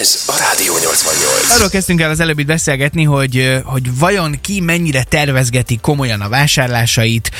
Ez 0.00 0.24
a 0.26 0.36
Rádió 0.38 0.78
88. 0.78 1.50
Arról 1.50 1.68
kezdtünk 1.68 2.00
el 2.00 2.10
az 2.10 2.20
előbb 2.20 2.38
itt 2.38 2.46
beszélgetni, 2.46 3.04
hogy, 3.04 3.60
hogy 3.64 3.98
vajon 3.98 4.38
ki 4.40 4.60
mennyire 4.60 5.02
tervezgeti 5.02 5.78
komolyan 5.80 6.20
a 6.20 6.28
vásárlásait. 6.28 7.30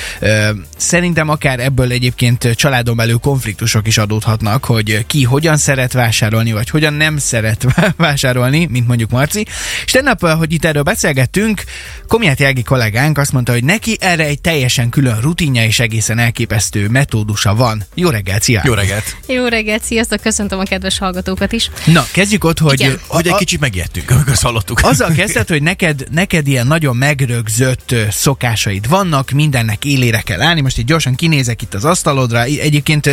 Szerintem 0.76 1.28
akár 1.28 1.60
ebből 1.60 1.90
egyébként 1.90 2.50
családon 2.54 2.96
belül 2.96 3.18
konfliktusok 3.18 3.86
is 3.86 3.98
adódhatnak, 3.98 4.64
hogy 4.64 5.06
ki 5.06 5.22
hogyan 5.22 5.56
szeret 5.56 5.92
vásárolni, 5.92 6.52
vagy 6.52 6.70
hogyan 6.70 6.92
nem 6.92 7.18
szeret 7.18 7.66
vásárolni, 7.96 8.66
mint 8.70 8.86
mondjuk 8.86 9.10
Marci. 9.10 9.46
És 9.84 9.92
tegnap, 9.92 10.26
hogy 10.26 10.52
itt 10.52 10.64
erről 10.64 10.82
beszélgettünk, 10.82 11.62
Komját 12.08 12.40
Jelgi 12.40 12.62
kollégánk 12.62 13.18
azt 13.18 13.32
mondta, 13.32 13.52
hogy 13.52 13.64
neki 13.64 13.96
erre 14.00 14.24
egy 14.24 14.40
teljesen 14.40 14.88
külön 14.88 15.20
rutinja 15.20 15.64
és 15.64 15.80
egészen 15.80 16.18
elképesztő 16.18 16.88
metódusa 16.88 17.54
van. 17.54 17.84
Jó 17.94 18.08
reggelt, 18.08 18.42
szia! 18.42 18.60
Jó 18.64 18.72
reggelt! 18.72 19.16
Jó 19.26 19.46
reggelt, 19.46 19.84
sziasztok, 19.84 20.20
köszöntöm 20.20 20.58
a 20.58 20.62
kedves 20.62 20.98
hallgatókat 20.98 21.52
is. 21.52 21.70
Na, 21.84 22.06
kezdjük 22.12 22.44
ott, 22.46 22.58
hogy... 22.58 22.80
Igen. 22.80 22.98
Hogy 23.06 23.26
egy 23.26 23.34
kicsit 23.34 23.60
megijedtünk, 23.60 24.10
amikor 24.10 24.32
ezt 24.32 24.42
hallottuk. 24.42 24.80
Azzal 24.82 25.12
kezdted, 25.12 25.48
hogy 25.48 25.62
neked, 25.62 26.06
neked 26.10 26.46
ilyen 26.46 26.66
nagyon 26.66 26.96
megrögzött 26.96 27.94
szokásaid 28.10 28.88
vannak, 28.88 29.30
mindennek 29.30 29.84
élére 29.84 30.20
kell 30.20 30.42
állni. 30.42 30.60
Most 30.60 30.78
így 30.78 30.84
gyorsan 30.84 31.14
kinézek 31.14 31.62
itt 31.62 31.74
az 31.74 31.84
asztalodra. 31.84 32.42
Egyébként 32.42 33.10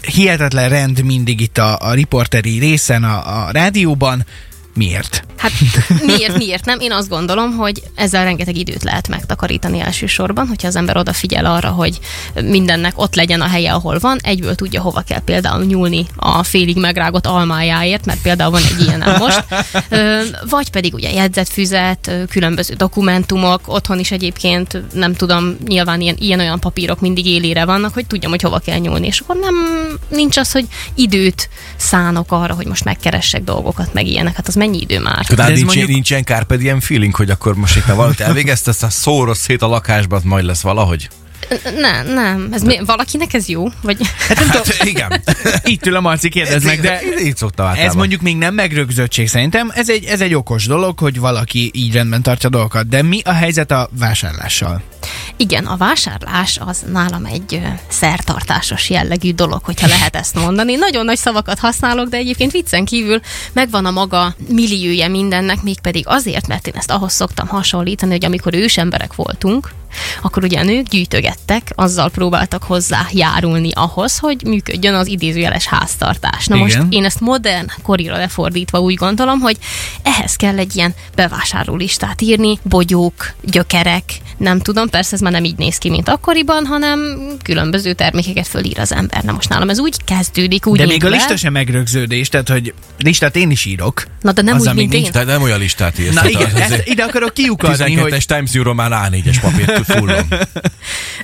hihetetlen 0.00 0.68
rend 0.68 1.02
mindig 1.02 1.40
itt 1.40 1.58
a, 1.58 1.78
a 1.80 1.92
riporteri 1.92 2.58
részen 2.58 3.04
a, 3.04 3.46
a 3.46 3.50
rádióban. 3.50 4.24
Miért? 4.74 5.24
Hát 5.36 5.52
miért, 6.06 6.36
miért 6.36 6.64
nem? 6.64 6.80
Én 6.80 6.92
azt 6.92 7.08
gondolom, 7.08 7.56
hogy 7.56 7.82
ezzel 7.94 8.24
rengeteg 8.24 8.56
időt 8.56 8.82
lehet 8.82 9.08
megtakarítani 9.08 9.80
elsősorban, 9.80 10.46
hogyha 10.46 10.68
az 10.68 10.76
ember 10.76 10.96
odafigyel 10.96 11.44
arra, 11.44 11.68
hogy 11.68 11.98
mindennek 12.42 12.92
ott 12.98 13.14
legyen 13.14 13.40
a 13.40 13.46
helye, 13.46 13.72
ahol 13.72 13.98
van, 13.98 14.18
egyből 14.22 14.54
tudja, 14.54 14.80
hova 14.80 15.00
kell 15.00 15.20
például 15.24 15.64
nyúlni 15.64 16.06
a 16.16 16.42
félig 16.42 16.76
megrágott 16.76 17.26
almájáért, 17.26 18.06
mert 18.06 18.22
például 18.22 18.50
van 18.50 18.62
egy 18.62 18.80
ilyen 18.80 19.16
most. 19.18 19.44
Vagy 20.48 20.70
pedig 20.70 20.94
ugye 20.94 21.12
jegyzetfüzet, 21.12 22.10
különböző 22.28 22.74
dokumentumok, 22.74 23.60
otthon 23.66 23.98
is 23.98 24.10
egyébként, 24.10 24.82
nem 24.92 25.14
tudom, 25.14 25.56
nyilván 25.66 26.00
ilyen, 26.00 26.16
ilyen-olyan 26.18 26.60
papírok 26.60 27.00
mindig 27.00 27.26
élére 27.26 27.64
vannak, 27.64 27.94
hogy 27.94 28.06
tudjam, 28.06 28.30
hogy 28.30 28.42
hova 28.42 28.58
kell 28.58 28.78
nyúlni, 28.78 29.06
és 29.06 29.20
akkor 29.20 29.36
nem, 29.36 29.54
nincs 30.08 30.36
az, 30.36 30.52
hogy 30.52 30.66
időt 30.94 31.48
szánok 31.76 32.32
arra, 32.32 32.54
hogy 32.54 32.66
most 32.66 32.84
megkeressek 32.84 33.42
dolgokat, 33.44 33.94
meg 33.94 34.06
ilyenek. 34.06 34.36
Hát 34.36 34.48
az 34.48 34.54
mennyi 34.54 34.80
idő 34.80 35.00
már? 35.00 35.24
Tehát 35.26 35.30
ez 35.30 35.36
nincs, 35.36 35.48
mondjuk- 35.48 35.66
mondjuk... 35.66 35.88
nincs 35.88 36.10
ilyen 36.10 36.24
carpe 36.24 36.56
diem 36.56 36.80
feeling, 36.80 37.14
hogy 37.14 37.30
akkor 37.30 37.54
most 37.54 37.76
itt 37.76 37.84
valamit 37.84 38.20
elvégezte, 38.20 38.70
aztán 38.70 38.90
szóros 38.90 39.36
szét 39.38 39.62
a 39.62 39.66
lakásba, 39.66 40.16
az 40.16 40.22
majd 40.22 40.44
lesz 40.44 40.60
valahogy. 40.60 41.08
Nem, 41.78 42.06
nem. 42.14 42.48
Ez 42.52 42.62
mi, 42.62 42.78
valakinek 42.84 43.34
ez 43.34 43.48
jó? 43.48 43.68
Vagy... 43.82 43.96
Hát 44.28 44.38
nem 44.38 44.46
tudom, 44.48 44.62
Hát, 44.78 44.84
igen. 44.86 45.22
itt 45.64 45.86
ül 45.86 45.96
a 45.96 46.00
Marci, 46.00 46.28
kérdezd 46.28 46.64
meg, 46.64 46.80
de 46.80 47.00
Így- 47.02 47.26
így 47.26 47.36
szoktam 47.36 47.66
ez 47.76 47.94
mondjuk 47.94 48.20
még 48.20 48.36
nem 48.36 48.54
megrögzöttség 48.54 49.28
szerintem. 49.28 49.70
Ez 49.74 49.90
egy, 49.90 50.04
ez 50.04 50.20
egy 50.20 50.34
okos 50.34 50.66
dolog, 50.66 50.98
hogy 50.98 51.18
valaki 51.18 51.70
így 51.74 51.92
rendben 51.92 52.22
tartja 52.22 52.48
dolgokat. 52.48 52.88
De 52.88 53.02
mi 53.02 53.20
a 53.24 53.32
helyzet 53.32 53.70
a 53.70 53.88
vásárlással? 53.98 54.82
Igen, 55.36 55.66
a 55.66 55.76
vásárlás 55.76 56.58
az 56.64 56.84
nálam 56.92 57.24
egy 57.24 57.62
szertartásos 57.88 58.90
jellegű 58.90 59.32
dolog, 59.32 59.64
hogyha 59.64 59.86
lehet 59.86 60.16
ezt 60.16 60.34
mondani. 60.34 60.74
Nagyon 60.74 61.04
nagy 61.04 61.16
szavakat 61.18 61.58
használok, 61.58 62.08
de 62.08 62.16
egyébként 62.16 62.52
viccen 62.52 62.84
kívül 62.84 63.20
megvan 63.52 63.86
a 63.86 63.90
maga 63.90 64.34
milliója 64.48 65.08
mindennek, 65.08 65.62
mégpedig 65.62 66.04
azért, 66.06 66.46
mert 66.46 66.66
én 66.66 66.74
ezt 66.76 66.90
ahhoz 66.90 67.12
szoktam 67.12 67.46
hasonlítani, 67.46 68.12
hogy 68.12 68.24
amikor 68.24 68.54
ősemberek 68.54 69.14
voltunk, 69.14 69.70
akkor 70.22 70.44
ugye 70.44 70.58
a 70.58 70.62
nők 70.62 70.86
gyűjtögettek, 70.86 71.72
azzal 71.74 72.10
próbáltak 72.10 72.62
hozzá 72.62 73.06
járulni 73.12 73.70
ahhoz, 73.72 74.18
hogy 74.18 74.44
működjön 74.44 74.94
az 74.94 75.06
idézőjeles 75.06 75.66
háztartás. 75.66 76.46
Na 76.46 76.56
most 76.56 76.74
Igen. 76.74 76.86
én 76.90 77.04
ezt 77.04 77.20
modern 77.20 77.66
korira 77.82 78.16
lefordítva 78.16 78.80
úgy 78.80 78.94
gondolom, 78.94 79.40
hogy 79.40 79.56
ehhez 80.02 80.36
kell 80.36 80.58
egy 80.58 80.76
ilyen 80.76 80.94
bevásárlólistát 81.14 82.20
írni, 82.20 82.58
bogyók, 82.62 83.34
gyökerek, 83.42 84.02
nem 84.36 84.60
tudom, 84.60 84.88
persze 84.90 85.14
ez 85.14 85.20
már 85.20 85.32
nem 85.32 85.44
így 85.44 85.56
néz 85.56 85.76
ki, 85.78 85.90
mint 85.90 86.08
akkoriban, 86.08 86.66
hanem 86.66 87.18
különböző 87.42 87.92
termékeket 87.92 88.46
fölír 88.46 88.78
az 88.78 88.92
ember. 88.92 89.22
Na 89.22 89.32
most 89.32 89.48
nálam 89.48 89.68
ez 89.70 89.78
úgy 89.78 89.96
kezdődik, 90.04 90.66
úgy 90.66 90.78
de 90.78 90.86
még 90.86 91.04
a 91.04 91.08
lista 91.08 91.36
sem 91.36 91.52
megrögződés, 91.52 92.28
tehát 92.28 92.48
hogy 92.48 92.74
listát 92.98 93.36
én 93.36 93.50
is 93.50 93.64
írok. 93.64 94.06
Na 94.20 94.32
de 94.32 94.42
nem 94.42 94.54
Azzal 94.56 94.72
úgy, 94.72 94.78
mint 94.78 94.92
én. 94.94 95.00
nincs, 95.00 95.12
Tehát 95.12 95.28
nem 95.28 95.42
olyan 95.42 95.58
listát 95.58 95.98
írsz. 95.98 96.14
Na 96.14 96.28
igen, 96.28 96.50
az- 96.54 96.60
ezt, 96.60 96.82
ide 96.84 97.02
akarok 97.02 97.34
kiukadni, 97.34 97.94
hogy 97.94 98.12
12-es 98.12 98.24
Times 98.24 98.50
New 98.50 98.62
Roman 98.62 98.92
A4-es 98.94 99.36
papírt 99.40 99.84
fullon. 99.84 100.24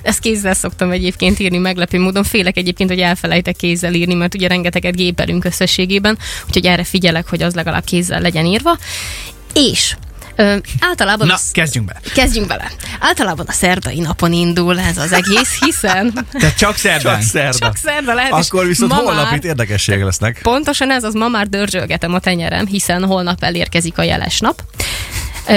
Ezt 0.03 0.19
kézzel 0.19 0.53
szoktam 0.53 0.91
egyébként 0.91 1.39
írni 1.39 1.57
meglepő 1.57 1.99
módon. 1.99 2.23
Félek 2.23 2.57
egyébként, 2.57 2.89
hogy 2.89 2.99
elfelejtek 2.99 3.55
kézzel 3.55 3.93
írni, 3.93 4.13
mert 4.13 4.35
ugye 4.35 4.47
rengeteget 4.47 4.95
gépelünk 4.95 5.45
összességében, 5.45 6.17
úgyhogy 6.47 6.65
erre 6.65 6.83
figyelek, 6.83 7.29
hogy 7.29 7.41
az 7.43 7.53
legalább 7.55 7.83
kézzel 7.83 8.21
legyen 8.21 8.45
írva. 8.45 8.77
És 9.53 9.95
Ö, 10.39 10.55
általában 10.79 11.27
Na, 11.27 11.33
a 11.33 11.37
sz- 11.37 11.51
kezdjünk 11.51 11.87
be. 11.87 11.99
kezdjünk 12.13 12.47
bele. 12.47 12.71
Általában 12.99 13.45
a 13.49 13.51
szerdai 13.51 13.99
napon 13.99 14.31
indul 14.33 14.79
ez 14.79 14.97
az 14.97 15.11
egész, 15.13 15.59
hiszen 15.65 16.13
Tehát 16.39 16.57
csak 16.57 16.75
szerdán. 16.77 17.19
Csak 17.19 17.29
szerda. 17.29 17.57
csak 17.57 17.75
szerda 17.77 18.13
lehet, 18.13 18.31
Akkor 18.31 18.65
viszont 18.65 18.91
ma 18.91 18.97
holnap 18.97 19.23
már- 19.23 19.35
itt 19.35 19.43
érdekesség 19.43 20.01
lesznek. 20.01 20.39
Pontosan 20.41 20.91
ez 20.91 21.03
az, 21.03 21.13
ma 21.13 21.27
már 21.27 21.47
dörzsölgetem 21.47 22.13
a 22.13 22.19
tenyerem, 22.19 22.65
hiszen 22.65 23.05
holnap 23.05 23.43
elérkezik 23.43 23.97
a 23.97 24.03
jeles 24.03 24.39
nap. 24.39 24.61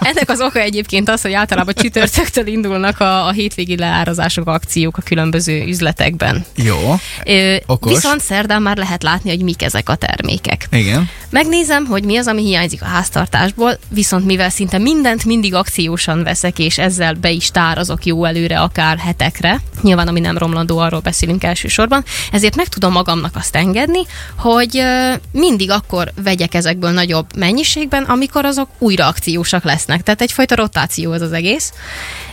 Ennek 0.00 0.28
az 0.30 0.40
oka 0.40 0.58
egyébként 0.58 1.08
az, 1.08 1.20
hogy 1.22 1.32
általában 1.32 1.74
csütörtöktől 1.74 2.46
indulnak 2.46 3.00
a, 3.00 3.26
a 3.26 3.30
hétvégi 3.30 3.76
leárazások, 3.76 4.48
akciók 4.48 4.96
a 4.96 5.02
különböző 5.02 5.62
üzletekben. 5.66 6.44
Jó. 6.56 6.98
Ö, 7.24 7.56
Okos. 7.66 7.92
Viszont 7.92 8.20
szerdán 8.20 8.62
már 8.62 8.76
lehet 8.76 9.02
látni, 9.02 9.30
hogy 9.30 9.42
mik 9.42 9.62
ezek 9.62 9.88
a 9.88 9.94
termékek. 9.94 10.66
Igen. 10.70 11.10
Megnézem, 11.32 11.86
hogy 11.86 12.04
mi 12.04 12.16
az, 12.16 12.26
ami 12.26 12.42
hiányzik 12.42 12.82
a 12.82 12.86
háztartásból, 12.86 13.78
viszont 13.88 14.24
mivel 14.24 14.50
szinte 14.50 14.78
mindent 14.78 15.24
mindig 15.24 15.54
akciósan 15.54 16.22
veszek, 16.22 16.58
és 16.58 16.78
ezzel 16.78 17.14
be 17.14 17.30
is 17.30 17.50
tárazok 17.50 18.06
jó 18.06 18.24
előre, 18.24 18.60
akár 18.60 18.98
hetekre, 18.98 19.60
nyilván 19.82 20.08
ami 20.08 20.20
nem 20.20 20.38
romlandó, 20.38 20.78
arról 20.78 21.00
beszélünk 21.00 21.44
elsősorban, 21.44 22.04
ezért 22.32 22.56
meg 22.56 22.68
tudom 22.68 22.92
magamnak 22.92 23.36
azt 23.36 23.56
engedni, 23.56 24.00
hogy 24.36 24.82
mindig 25.30 25.70
akkor 25.70 26.12
vegyek 26.22 26.54
ezekből 26.54 26.90
nagyobb 26.90 27.36
mennyiségben, 27.36 28.02
amikor 28.02 28.44
azok 28.44 28.68
újra 28.78 29.06
akciósak 29.06 29.64
lesznek. 29.64 30.02
Tehát 30.02 30.20
egyfajta 30.20 30.54
rotáció 30.54 31.12
ez 31.12 31.22
az 31.22 31.32
egész. 31.32 31.72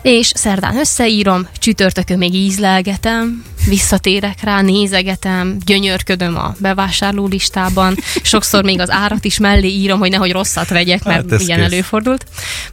És 0.02 0.32
szerdán 0.36 0.78
összeírom, 0.78 1.48
csütörtökön 1.58 2.18
még 2.18 2.34
ízlelgetem, 2.34 3.46
visszatérek 3.68 4.44
rá, 4.44 4.62
nézegetem, 4.62 5.58
gyönyörködöm 5.66 6.38
a 6.38 6.56
bevásárló 6.60 7.28
listában, 7.28 7.96
sokszor 8.24 8.64
még 8.64 8.80
az 8.80 8.89
árat 8.90 9.26
is 9.26 9.38
mellé 9.38 9.68
írom, 9.68 10.00
hogy 10.00 10.10
nehogy 10.10 10.32
rosszat 10.32 10.70
vegyek, 10.70 11.04
mert 11.04 11.30
Hát 11.32 11.42
ilyen 11.42 11.60
kész. 11.60 11.72
előfordult. 11.72 12.26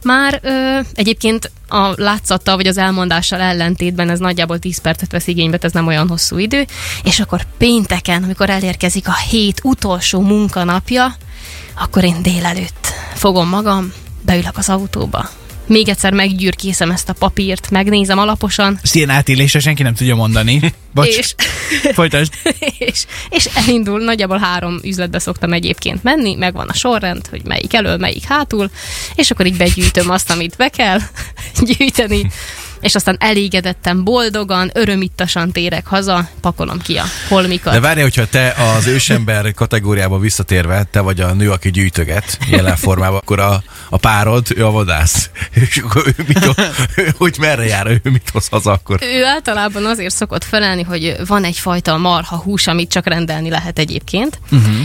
Már 0.03 0.39
ö, 0.43 0.79
egyébként 0.93 1.51
a 1.67 1.91
látszattal 1.95 2.55
vagy 2.55 2.67
az 2.67 2.77
elmondással 2.77 3.39
ellentétben 3.39 4.09
ez 4.09 4.19
nagyjából 4.19 4.59
10 4.59 4.77
percet 4.81 5.11
vesz 5.11 5.27
igénybe, 5.27 5.57
ez 5.61 5.71
nem 5.71 5.87
olyan 5.87 6.07
hosszú 6.07 6.37
idő, 6.37 6.65
és 7.03 7.19
akkor 7.19 7.41
pénteken, 7.57 8.23
amikor 8.23 8.49
elérkezik 8.49 9.07
a 9.07 9.15
hét 9.29 9.59
utolsó 9.63 10.21
munkanapja, 10.21 11.15
akkor 11.79 12.03
én 12.03 12.21
délelőtt 12.21 12.87
fogom 13.13 13.49
magam, 13.49 13.93
beülök 14.21 14.57
az 14.57 14.69
autóba, 14.69 15.29
még 15.67 15.89
egyszer 15.89 16.13
meggyűrkészem 16.13 16.91
ezt 16.91 17.09
a 17.09 17.13
papírt, 17.13 17.69
megnézem 17.69 18.19
alaposan, 18.19 18.79
Ezt 18.83 18.95
ilyen 18.95 19.09
átélésre 19.09 19.59
senki 19.59 19.83
nem 19.83 19.93
tudja 19.93 20.15
mondani. 20.15 20.73
Bocs, 20.93 21.17
és, 21.17 21.35
folytasd. 21.93 22.33
és, 22.77 23.05
és 23.29 23.45
elindul, 23.45 23.99
nagyjából 23.99 24.37
három 24.37 24.79
üzletbe 24.83 25.19
szoktam 25.19 25.53
egyébként 25.53 26.03
menni, 26.03 26.35
megvan 26.35 26.67
a 26.67 26.73
sorrend, 26.73 27.27
hogy 27.27 27.41
melyik 27.45 27.73
elől, 27.73 27.97
melyik 27.97 28.23
hátul, 28.23 28.71
és 29.15 29.31
akkor 29.31 29.45
így 29.45 29.57
begyűjtöm 29.57 30.09
azt, 30.09 30.29
amit 30.29 30.55
be 30.55 30.69
kell 30.69 30.99
gyűjteni, 31.77 32.31
és 32.81 32.95
aztán 32.95 33.17
elégedetten, 33.19 34.03
boldogan, 34.03 34.71
örömittasan 34.73 35.51
térek 35.51 35.85
haza, 35.85 36.29
pakolom 36.41 36.79
ki 36.81 36.97
a 36.97 37.03
holmikat. 37.29 37.73
De 37.73 37.79
várj, 37.79 38.01
hogyha 38.01 38.27
te 38.27 38.55
az 38.77 38.87
ősember 38.87 39.53
kategóriába 39.53 40.19
visszatérve, 40.19 40.83
te 40.83 40.99
vagy 40.99 41.19
a 41.19 41.33
nő, 41.33 41.51
aki 41.51 41.71
gyűjtöget 41.71 42.37
jelen 42.49 42.75
formában, 42.75 43.17
akkor 43.17 43.39
a, 43.39 43.63
a 43.89 43.97
párod, 43.97 44.47
ő 44.55 44.65
a 44.65 44.71
vadász. 44.71 45.29
És 45.67 45.77
akkor 45.77 46.13
ő 46.17 46.23
mit, 46.27 46.49
ő, 46.95 47.13
hogy 47.17 47.35
merre 47.39 47.65
jár, 47.65 47.87
ő 47.87 47.99
mit 48.03 48.29
hoz 48.31 48.47
haza 48.47 48.71
akkor? 48.71 48.99
Ő 49.01 49.25
általában 49.25 49.85
azért 49.85 50.15
szokott 50.15 50.43
felelni, 50.43 50.81
hogy 50.81 51.15
van 51.27 51.43
egyfajta 51.43 51.97
marha 51.97 52.35
hús, 52.35 52.67
amit 52.67 52.91
csak 52.91 53.07
rendelni 53.07 53.49
lehet 53.49 53.79
egyébként, 53.79 54.39
uh-huh. 54.51 54.75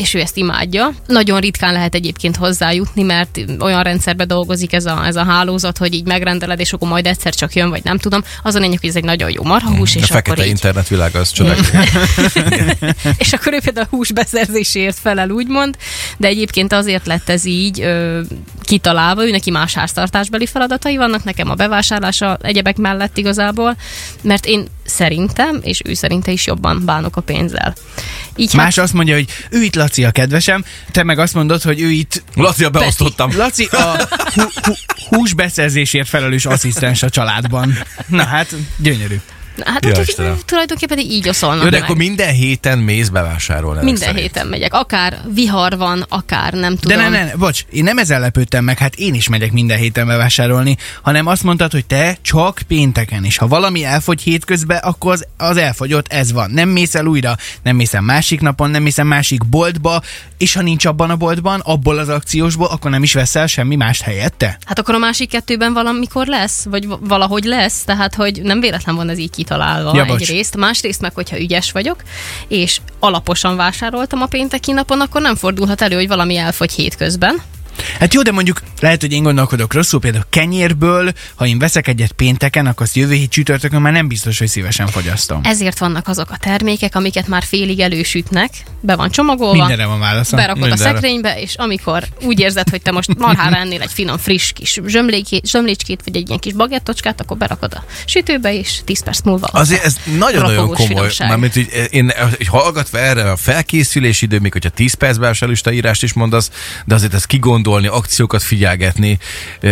És 0.00 0.14
ő 0.14 0.20
ezt 0.20 0.36
imádja. 0.36 0.90
Nagyon 1.06 1.40
ritkán 1.40 1.72
lehet 1.72 1.94
egyébként 1.94 2.36
hozzájutni, 2.36 3.02
mert 3.02 3.40
olyan 3.60 3.82
rendszerbe 3.82 4.24
dolgozik 4.24 4.72
ez 4.72 4.84
a, 4.84 5.06
ez 5.06 5.16
a 5.16 5.24
hálózat, 5.24 5.78
hogy 5.78 5.94
így 5.94 6.06
megrendeled, 6.06 6.60
és 6.60 6.72
akkor 6.72 6.88
majd 6.88 7.06
egyszer 7.06 7.34
csak 7.42 7.54
jön, 7.54 7.70
vagy 7.70 7.84
nem 7.84 7.98
tudom. 7.98 8.24
Az 8.42 8.54
a 8.54 8.58
lényeg, 8.58 8.78
hogy 8.80 8.88
ez 8.88 8.96
egy 8.96 9.04
nagyon 9.04 9.30
jó 9.30 9.42
marha 9.42 9.74
hús, 9.74 9.96
A 9.96 9.98
és 9.98 10.06
fekete 10.06 10.30
akkor 10.30 10.44
így 10.44 10.50
internetvilág 10.50 11.14
az 11.14 11.30
csodálatos. 11.30 11.70
és 13.22 13.32
akkor 13.32 13.52
ő 13.52 13.60
például 13.60 13.86
a 13.90 13.96
hús 13.96 14.12
beszerzéséért 14.12 14.98
felel, 14.98 15.30
úgymond, 15.30 15.76
de 16.16 16.26
egyébként 16.26 16.72
azért 16.72 17.06
lett 17.06 17.28
ez 17.28 17.44
így 17.44 17.80
ö, 17.80 18.20
kitalálva, 18.62 19.26
ő 19.26 19.30
neki 19.30 19.50
más 19.50 19.74
háztartásbeli 19.74 20.46
feladatai 20.46 20.96
vannak, 20.96 21.24
nekem 21.24 21.50
a 21.50 21.54
bevásárlása 21.54 22.38
egyebek 22.42 22.76
mellett 22.76 23.16
igazából, 23.16 23.76
mert 24.22 24.46
én 24.46 24.66
szerintem, 24.84 25.60
és 25.62 25.80
ő 25.84 25.94
szerinte 25.94 26.30
is 26.30 26.46
jobban 26.46 26.82
bánok 26.84 27.16
a 27.16 27.20
pénzzel. 27.20 27.74
Így 28.36 28.54
Más 28.54 28.78
azt 28.78 28.92
mondja, 28.92 29.14
hogy 29.14 29.28
ő 29.50 29.62
itt 29.62 29.74
Laci 29.74 30.04
a 30.04 30.10
kedvesem, 30.10 30.64
te 30.90 31.02
meg 31.02 31.18
azt 31.18 31.34
mondod, 31.34 31.62
hogy 31.62 31.80
ő 31.80 31.90
itt 31.90 32.22
Laci, 32.34 32.68
beosztottam. 32.68 33.36
Laci 33.36 33.64
a 33.64 34.08
hu- 34.34 34.52
hu- 34.64 34.84
húsbeszerzésért 35.08 36.08
felelős 36.08 36.46
asszisztens 36.46 37.02
a 37.02 37.08
családban. 37.08 37.78
Na 38.06 38.24
hát, 38.24 38.54
gyönyörű. 38.76 39.20
Hát 39.64 39.84
Ja, 39.84 40.00
Istenem. 40.00 40.38
tulajdonképpen 40.44 40.98
így 40.98 41.28
oszolnak 41.28 41.62
Jó, 41.64 41.68
de 41.68 41.70
meg. 41.76 41.82
akkor 41.82 41.96
minden 41.96 42.32
héten 42.32 42.78
mész 42.78 43.08
bevásárolni. 43.08 43.84
Minden 43.84 44.02
szerint. 44.08 44.18
héten 44.20 44.46
megyek. 44.46 44.74
Akár 44.74 45.20
vihar 45.34 45.76
van, 45.76 46.06
akár 46.08 46.52
nem 46.52 46.74
De 46.74 46.80
tudom. 46.80 46.98
ne, 46.98 47.08
ne, 47.08 47.24
ne, 47.24 47.36
bocs, 47.36 47.64
én 47.70 47.84
nem 47.84 47.98
ezzel 47.98 48.20
lepődtem 48.20 48.64
meg, 48.64 48.78
hát 48.78 48.94
én 48.94 49.14
is 49.14 49.28
megyek 49.28 49.52
minden 49.52 49.78
héten 49.78 50.06
bevásárolni, 50.06 50.76
hanem 51.02 51.26
azt 51.26 51.42
mondtad, 51.42 51.72
hogy 51.72 51.86
te 51.86 52.18
csak 52.22 52.60
pénteken 52.68 53.24
is. 53.24 53.36
Ha 53.36 53.46
valami 53.48 53.84
elfogy 53.84 54.22
hétközben, 54.22 54.78
akkor 54.78 55.12
az, 55.12 55.26
az 55.36 55.56
elfogyott, 55.56 56.12
ez 56.12 56.32
van. 56.32 56.50
Nem 56.50 56.68
mész 56.68 56.94
el 56.94 57.06
újra, 57.06 57.36
nem 57.62 57.76
mész 57.76 57.94
el 57.94 58.00
másik 58.00 58.40
napon, 58.40 58.70
nem 58.70 58.82
mész 58.82 58.98
el 58.98 59.04
másik 59.04 59.46
boltba, 59.46 60.02
és 60.38 60.54
ha 60.54 60.62
nincs 60.62 60.84
abban 60.84 61.10
a 61.10 61.16
boltban, 61.16 61.60
abból 61.60 61.98
az 61.98 62.08
akciósból, 62.08 62.66
akkor 62.66 62.90
nem 62.90 63.02
is 63.02 63.12
veszel 63.12 63.46
semmi 63.46 63.76
mást 63.76 64.02
helyette. 64.02 64.58
Hát 64.66 64.78
akkor 64.78 64.94
a 64.94 64.98
másik 64.98 65.28
kettőben 65.28 65.72
valamikor 65.72 66.26
lesz, 66.26 66.64
vagy 66.64 66.86
valahogy 67.00 67.44
lesz, 67.44 67.82
tehát 67.84 68.14
hogy 68.14 68.42
nem 68.42 68.60
véletlen 68.60 68.94
van 68.94 69.08
ez 69.08 69.18
így 69.18 69.30
kitalálva 69.42 69.92
Ja, 69.96 70.04
bocs. 70.04 70.20
egyrészt. 70.20 70.56
Másrészt 70.56 71.00
meg, 71.00 71.14
hogyha 71.14 71.40
ügyes 71.40 71.72
vagyok, 71.72 72.02
és 72.48 72.80
alaposan 72.98 73.56
vásároltam 73.56 74.22
a 74.22 74.26
pénteki 74.26 74.72
napon, 74.72 75.00
akkor 75.00 75.20
nem 75.20 75.36
fordulhat 75.36 75.80
elő, 75.82 75.94
hogy 75.94 76.08
valami 76.08 76.36
elfogy 76.36 76.72
hétközben. 76.72 77.42
Hát 77.98 78.14
jó, 78.14 78.22
de 78.22 78.32
mondjuk 78.32 78.62
lehet, 78.80 79.00
hogy 79.00 79.12
én 79.12 79.22
gondolkodok 79.22 79.72
rosszul, 79.74 80.00
például 80.00 80.24
kenyérből, 80.30 81.12
ha 81.34 81.46
én 81.46 81.58
veszek 81.58 81.88
egyet 81.88 82.12
pénteken, 82.12 82.66
akkor 82.66 82.86
azt 82.86 82.96
jövő 82.96 83.14
hét 83.14 83.30
csütörtökön 83.30 83.80
már 83.80 83.92
nem 83.92 84.08
biztos, 84.08 84.38
hogy 84.38 84.48
szívesen 84.48 84.86
fogyasztom. 84.86 85.40
Ezért 85.44 85.78
vannak 85.78 86.08
azok 86.08 86.30
a 86.30 86.36
termékek, 86.36 86.94
amiket 86.94 87.26
már 87.26 87.42
félig 87.42 87.80
elősütnek, 87.80 88.50
be 88.80 88.96
van 88.96 89.10
csomagolva, 89.10 89.52
Mindenre 89.56 89.86
van 89.86 89.98
válaszom. 89.98 90.38
berakod 90.38 90.62
a 90.62 90.66
Mindenre. 90.66 90.92
szekrénybe, 90.92 91.40
és 91.40 91.54
amikor 91.56 92.04
úgy 92.22 92.40
érzed, 92.40 92.68
hogy 92.68 92.82
te 92.82 92.90
most 92.90 93.18
marhára 93.18 93.56
ennél 93.56 93.82
egy 93.82 93.92
finom, 93.92 94.18
friss 94.18 94.52
kis 94.52 94.80
zsömlékét, 94.86 95.46
zsömlécskét, 95.46 96.00
vagy 96.04 96.16
egy 96.16 96.26
ilyen 96.28 96.40
kis 96.40 96.52
bagettocskát, 96.52 97.20
akkor 97.20 97.36
berakod 97.36 97.74
a 97.74 97.84
sütőbe, 98.04 98.54
és 98.54 98.80
10 98.84 99.02
perc 99.02 99.20
múlva 99.24 99.46
Azért 99.46 99.84
ez 99.84 99.96
nagyon-nagyon 100.18 100.66
komoly. 100.66 100.86
finomság. 100.86 101.28
Mármint, 101.28 101.52
hogy 101.52 101.88
én 101.90 102.12
hogy 102.36 102.46
hallgatva 102.46 102.98
erre 102.98 103.30
a 103.30 103.36
felkészülési 103.36 104.24
idő, 104.24 104.38
még 104.38 104.52
hogyha 104.52 104.68
10 104.70 104.94
percben 104.94 105.34
se 105.34 105.46
írást 105.72 106.02
is 106.02 106.12
mondasz, 106.12 106.50
de 106.84 106.94
azért 106.94 107.14
ezt 107.14 107.26
kigondolni, 107.62 107.86
akciókat 107.86 108.42
figyelgetni, 108.42 109.18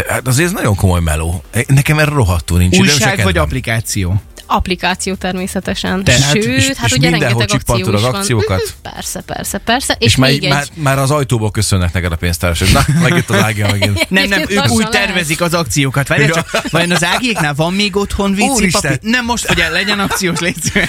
hát 0.08 0.26
azért 0.26 0.46
ez 0.46 0.52
nagyon 0.52 0.74
komoly 0.74 1.00
meló. 1.00 1.42
Nekem 1.66 1.98
erre 1.98 2.10
rohadtul 2.10 2.58
nincs 2.58 2.78
Újság 2.78 3.22
vagy 3.22 3.36
applikáció? 3.36 4.20
Applikáció 4.50 5.14
természetesen. 5.14 6.04
Tehát- 6.04 6.20
Sőt, 6.30 6.44
és- 6.44 6.66
hát 6.66 6.86
és 6.86 6.92
ugye 6.92 7.10
mindenhol 7.10 7.38
rengeteg 7.38 7.60
akció 7.60 7.76
csippantod 7.76 7.94
az 7.94 8.00
is 8.00 8.06
van. 8.06 8.14
akciókat? 8.20 8.58
Mhm, 8.82 8.92
Persze, 8.94 9.20
persze, 9.20 9.58
persze. 9.58 9.96
És, 9.98 10.06
És 10.06 10.16
már, 10.16 10.30
még 10.30 10.48
már, 10.48 10.62
egy... 10.62 10.82
már 10.82 10.98
az 10.98 11.10
ajtóból 11.10 11.50
köszönnek 11.50 11.92
neked 11.92 12.12
a 12.12 12.16
pénztársak. 12.16 12.68
Na, 12.72 12.84
megjött 13.02 13.30
az 13.30 13.42
Ágia 13.42 13.68
megint. 13.70 14.06
Nem, 14.10 14.28
nem, 14.28 14.40
ők 14.40 14.68
úgy 14.70 14.78
lehet. 14.78 14.90
tervezik 14.90 15.40
az 15.40 15.54
akciókat. 15.54 16.08
Várjál 16.08 16.30
csak, 16.30 16.62
vajon 16.70 16.90
az 16.90 17.04
ágiéknál 17.04 17.54
van 17.54 17.72
még 17.74 17.96
otthon 17.96 18.34
víci 18.34 18.48
Úristen! 18.48 18.92
papír? 18.92 19.10
Nem 19.10 19.24
most, 19.24 19.46
hogy 19.46 19.64
legyen 19.72 19.98
akciós, 19.98 20.38
szíves. 20.38 20.88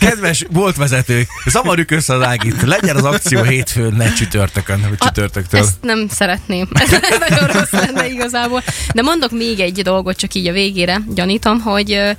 Kedves 0.00 0.44
boltvezetők, 0.50 1.28
zavarjuk 1.46 1.90
össze 1.90 2.14
az 2.14 2.22
Ágit. 2.22 2.62
Legyen 2.62 2.96
az 2.96 3.04
akció 3.04 3.42
hétfőn, 3.42 3.92
ne 3.94 4.12
csütörtökön, 4.12 4.86
vagy 4.88 4.98
csütörtöktől. 4.98 5.60
Ezt 5.60 5.74
nem 5.80 6.06
szeretném. 6.10 6.68
Ez 6.82 6.90
nagyon 7.28 7.46
rossz 7.46 7.70
lenne 7.70 8.08
igazából. 8.08 8.62
De 8.94 9.02
mondok 9.02 9.30
még 9.30 9.60
egy 9.60 9.82
dolgot, 9.82 10.16
csak 10.16 10.34
így 10.34 10.46
a 10.46 10.52
végére 10.52 11.00
gyanítom, 11.14 11.60
hogy 11.60 11.92
ö, 11.92 12.10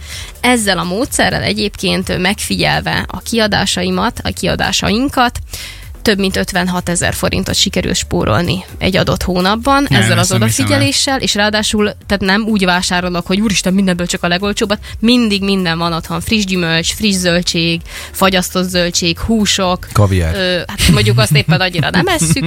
ezzel 0.80 0.92
a 0.92 0.96
módszerrel 0.96 1.44
egyébként 1.44 2.18
megfigyelve 2.18 3.06
a 3.08 3.20
kiadásaimat, 3.20 4.20
a 4.24 4.30
kiadásainkat, 4.30 5.40
több 6.10 6.20
mint 6.20 6.38
56 6.38 6.90
ezer 6.90 7.14
forintot 7.14 7.56
sikerül 7.56 7.94
spórolni 7.94 8.66
egy 8.78 8.98
adott 8.98 9.24
hónapban 9.24 9.86
Nem, 9.90 10.02
ezzel 10.02 10.18
az 10.18 10.32
ezt 10.32 10.34
odafigyeléssel, 10.34 11.22
és 11.22 11.36
ráadásul 11.36 11.84
tehát 11.84 12.24
nem 12.24 12.42
úgy 12.42 12.66
vásárolok, 12.66 13.28
hogy 13.28 13.42
úristen 13.42 13.74
mindenből 13.74 14.08
csak 14.08 14.24
a 14.24 14.28
legolcsóbbat, 14.28 14.80
mindig 15.00 15.44
minden 15.44 15.78
van 15.78 15.94
otthon, 15.94 16.22
friss 16.22 16.44
gyümölcs, 16.46 16.94
friss 16.94 17.16
zöldség, 17.16 17.82
fagyasztott 18.12 18.70
zöldség, 18.70 19.20
húsok, 19.20 19.88
Kaviár. 19.92 20.36
Ö, 20.36 20.58
hát 20.68 20.92
mondjuk 20.92 21.20
azt 21.20 21.32
éppen 21.32 21.62
annyira 21.62 21.90
nem 21.90 22.08
esszük, 22.08 22.46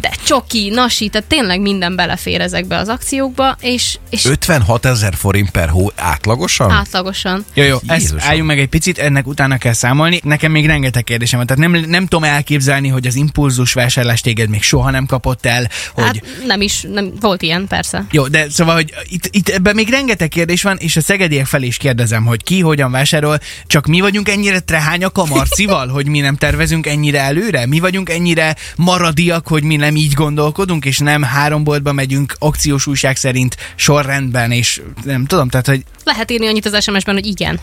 de 0.00 0.10
csoki, 0.26 0.68
nasi, 0.68 1.08
tehát 1.08 1.28
tényleg 1.28 1.60
minden 1.60 1.96
belefér 1.96 2.40
ezekbe 2.40 2.76
az 2.76 2.88
akciókba, 2.88 3.56
és, 3.60 3.98
és 4.10 4.24
56 4.24 4.84
ezer 4.84 5.14
forint 5.14 5.50
per 5.50 5.68
hó 5.68 5.90
átlagosan? 5.96 6.70
átlagosan. 6.70 7.44
Jó, 7.54 7.64
jó, 7.64 7.76
ezt 7.86 8.00
Jézusom. 8.00 8.28
álljunk 8.28 8.48
meg 8.48 8.58
egy 8.58 8.68
picit, 8.68 8.98
ennek 8.98 9.26
utána 9.26 9.58
kell 9.58 9.72
számolni. 9.72 10.20
Nekem 10.24 10.52
még 10.52 10.66
rengeteg 10.66 11.04
kérdésem 11.04 11.38
van, 11.38 11.46
tehát 11.46 11.70
nem, 11.70 11.90
nem 11.90 12.06
tudom 12.06 12.24
elképzelni, 12.24 12.88
hogy 13.04 13.12
az 13.12 13.18
impulzus 13.18 13.72
vásárlás 13.72 14.20
téged 14.20 14.48
még 14.48 14.62
soha 14.62 14.90
nem 14.90 15.06
kapott 15.06 15.46
el, 15.46 15.70
hogy... 15.94 16.04
Hát 16.04 16.22
nem 16.46 16.60
is, 16.60 16.86
nem, 16.92 17.12
volt 17.20 17.42
ilyen, 17.42 17.66
persze. 17.66 18.06
Jó, 18.10 18.26
de 18.26 18.46
szóval, 18.50 18.74
hogy 18.74 18.94
itt, 19.08 19.28
itt 19.30 19.48
ebben 19.48 19.74
még 19.74 19.88
rengeteg 19.88 20.28
kérdés 20.28 20.62
van, 20.62 20.76
és 20.76 20.96
a 20.96 21.00
szegediek 21.00 21.46
felé 21.46 21.66
is 21.66 21.76
kérdezem, 21.76 22.24
hogy 22.24 22.42
ki 22.42 22.60
hogyan 22.60 22.90
vásárol, 22.90 23.38
csak 23.66 23.86
mi 23.86 24.00
vagyunk 24.00 24.28
ennyire 24.28 24.60
trehányak 24.60 25.18
a 25.18 25.24
Marcival, 25.24 25.88
hogy 25.88 26.06
mi 26.06 26.20
nem 26.20 26.36
tervezünk 26.36 26.86
ennyire 26.86 27.20
előre? 27.20 27.66
Mi 27.66 27.80
vagyunk 27.80 28.08
ennyire 28.08 28.56
maradiak, 28.76 29.48
hogy 29.48 29.62
mi 29.62 29.76
nem 29.76 29.96
így 29.96 30.12
gondolkodunk, 30.12 30.84
és 30.84 30.98
nem 30.98 31.22
három 31.22 31.64
boltba 31.64 31.92
megyünk 31.92 32.34
akciós 32.38 32.86
újság 32.86 33.16
szerint 33.16 33.56
sorrendben, 33.76 34.50
és 34.50 34.80
nem 35.04 35.26
tudom, 35.26 35.48
tehát, 35.48 35.66
hogy 35.66 35.84
Lehet 36.04 36.30
írni 36.30 36.46
annyit 36.46 36.66
az 36.66 36.82
SMS-ben, 36.82 37.14
hogy 37.14 37.26
igen. 37.26 37.60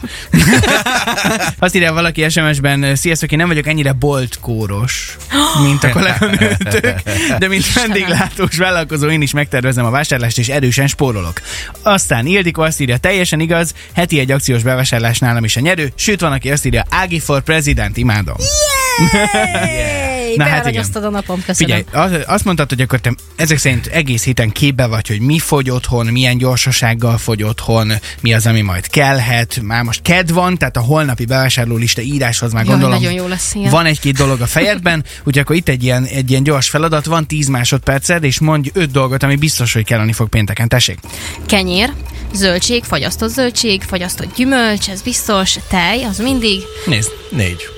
azt 1.60 1.76
írja 1.76 1.94
valaki 1.94 2.30
SMS-ben, 2.30 2.96
sziasztok, 2.96 3.32
én 3.32 3.38
nem 3.38 3.48
vagyok 3.48 3.68
ennyire 3.68 3.92
boltkóros, 3.92 5.18
mint 5.64 5.84
a 5.84 5.90
kolléganőtök, 5.90 7.02
de 7.40 7.48
mint 7.48 7.74
vendéglátós 7.74 8.58
vállalkozó 8.58 9.10
én 9.10 9.22
is 9.22 9.32
megtervezem 9.32 9.86
a 9.86 9.90
vásárlást, 9.90 10.38
és 10.38 10.48
erősen 10.48 10.88
spórolok. 10.88 11.42
Aztán 11.82 12.26
Ildikó 12.26 12.62
azt 12.62 12.82
írja, 12.82 12.98
teljesen 12.98 13.40
igaz, 13.40 13.74
heti 13.94 14.20
egy 14.20 14.32
akciós 14.32 14.64
bevásárlás 14.64 15.20
nálam 15.20 15.44
is 15.44 15.56
a 15.56 15.60
nyerő, 15.60 15.92
sőt 15.96 16.22
van, 16.22 16.32
aki 16.32 16.52
azt 16.52 16.66
írja, 16.66 16.86
Ági 16.90 17.20
for 17.20 17.42
President, 17.42 17.98
imádom. 17.98 18.36
Na 20.36 20.44
hát 20.44 20.52
beáragyaztad 20.54 21.04
a 21.04 21.10
napom, 21.10 21.44
köszönöm. 21.46 21.84
Figyelj, 21.86 22.14
az, 22.14 22.24
azt 22.28 22.46
mondtad, 22.46 22.70
hogy 22.70 22.82
akkor 22.82 23.00
te 23.00 23.14
ezek 23.36 23.58
szerint 23.58 23.86
egész 23.86 24.24
héten 24.24 24.50
képbe 24.50 24.86
vagy, 24.86 25.08
hogy 25.08 25.20
mi 25.20 25.40
fogy 25.40 25.70
otthon, 25.70 26.06
milyen 26.06 26.38
gyorsasággal 26.38 27.18
fogy 27.18 27.44
otthon, 27.44 27.92
mi 28.22 28.34
az, 28.34 28.46
ami 28.46 28.62
majd 28.62 28.88
kellhet. 28.88 29.60
Már 29.62 29.84
most 29.84 30.02
ked 30.02 30.32
van, 30.32 30.58
tehát 30.58 30.78
a 30.78 30.82
holnapi 30.82 31.26
bevásárlólista 31.26 32.02
íráshoz 32.02 32.54
már 32.54 32.66
Jaj, 32.66 32.72
gondolom. 32.74 33.02
nagyon 33.02 33.14
jó 33.14 33.28
lesz 33.28 33.54
ilyen. 33.54 33.70
Van 33.70 33.86
egy-két 33.86 34.16
dolog 34.16 34.42
a 34.42 34.46
fejedben, 34.46 35.04
úgyhogy 35.18 35.38
akkor 35.38 35.56
itt 35.56 35.70
egy 35.70 35.84
ilyen, 35.84 36.04
egy 36.04 36.30
ilyen 36.30 36.44
gyors 36.44 36.70
feladat 36.70 37.06
van, 37.06 37.28
10 37.28 37.48
másodperced, 37.48 38.24
és 38.24 38.40
mondj 38.40 38.70
öt 38.74 38.92
dolgot, 38.92 39.24
ami 39.24 39.36
biztos, 39.36 39.74
hogy 39.74 39.86
kelleni 39.86 40.14
fog 40.14 40.30
pénteken. 40.30 40.68
Tessék. 40.68 41.00
Kenyér, 41.46 41.94
zöldség, 42.34 42.84
fagyasztott 42.84 43.30
zöldség, 43.30 43.82
fagyasztott 43.82 44.36
gyümölcs, 44.36 44.90
ez 44.90 45.02
biztos, 45.02 45.58
tej, 45.70 46.04
az 46.04 46.18
mindig. 46.18 46.62
Nézd. 46.86 47.12
Négy. 47.32 47.70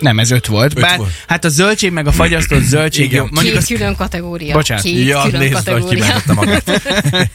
Nem, 0.00 0.18
ez 0.18 0.30
öt 0.30 0.46
volt. 0.46 0.72
Öt 0.76 0.82
Bár, 0.82 0.96
volt. 0.98 1.10
Hát 1.26 1.44
a 1.44 1.48
zöldség 1.48 1.92
meg 1.92 2.06
a 2.06 2.12
fagyasztott 2.12 2.62
zöldség, 2.62 3.04
Igen. 3.04 3.16
jó, 3.16 3.22
mondjuk 3.22 3.44
Két 3.44 3.56
az, 3.56 3.66
külön 3.66 3.96
kategória. 3.96 4.52
Bocsánat. 4.54 4.82
Két 4.84 5.06
Ja, 5.06 5.22
külön 5.22 5.40
nézd, 5.40 5.54
hogy 5.54 5.64
kategória. 5.64 6.02
kimentette 6.02 6.32
magát. 6.32 6.82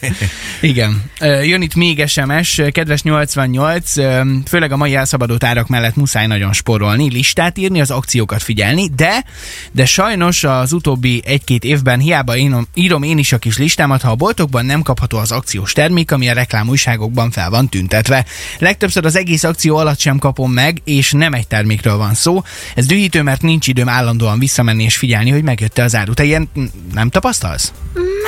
Igen. 0.62 1.03
Jön 1.20 1.62
itt 1.62 1.75
még 1.75 2.08
SMS, 2.08 2.62
kedves 2.72 3.01
88, 3.01 3.98
ö, 3.98 4.22
főleg 4.48 4.72
a 4.72 4.77
mai 4.77 4.96
elszabadult 4.96 5.43
árak 5.43 5.67
mellett 5.67 5.96
muszáj 5.96 6.27
nagyon 6.27 6.53
sporolni, 6.53 7.10
listát 7.10 7.58
írni, 7.58 7.82
az 7.82 7.91
akciókat 7.91 8.43
figyelni, 8.43 8.89
de 8.96 9.24
de 9.72 9.86
sajnos 9.86 10.43
az 10.43 10.72
utóbbi 10.74 11.22
egy-két 11.25 11.63
évben 11.63 12.00
hiába 12.00 12.38
írom, 12.38 12.67
írom 12.74 13.03
én 13.03 13.17
is 13.17 13.32
a 13.32 13.38
kis 13.38 13.58
listámat, 13.58 14.01
ha 14.01 14.10
a 14.12 14.15
boltokban 14.15 14.65
nem 14.65 14.82
kapható 14.82 15.17
az 15.17 15.32
akciós 15.32 15.74
termék, 15.74 16.12
ami 16.12 16.29
a 16.29 16.34
reklámújságokban 16.34 17.32
fel 17.32 17.50
van 17.50 17.70
tüntetve. 17.70 18.25
Legtöbbször 18.60 19.05
az 19.05 19.15
egész 19.15 19.43
akció 19.43 19.75
alatt 19.77 20.00
sem 20.00 20.17
kapom 20.17 20.51
meg, 20.51 20.82
és 20.84 21.12
nem 21.12 21.34
egy 21.34 21.48
termékről 21.48 21.98
van 21.98 22.13
szó. 22.13 22.43
Ez 22.75 22.86
dühítő, 22.86 23.22
mert 23.22 23.41
nincs 23.41 23.67
időm 23.67 23.89
állandóan 23.89 24.39
visszamenni 24.39 24.83
és 24.83 24.98
figyelni, 24.98 25.29
hogy 25.29 25.43
megjött-e 25.43 25.83
az 25.83 25.95
áru. 25.95 26.13
Te 26.13 26.24
ilyen 26.24 26.50
mm, 26.60 26.65
nem 26.93 27.10
tapasztalsz? 27.10 27.72